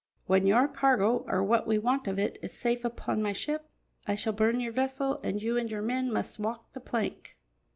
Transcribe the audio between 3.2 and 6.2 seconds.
my ship, I shall burn your vessel, and you and your men